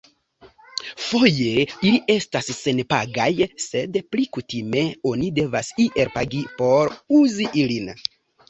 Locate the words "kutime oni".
4.39-5.31